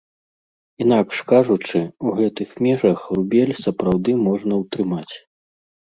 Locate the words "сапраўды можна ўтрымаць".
3.63-5.15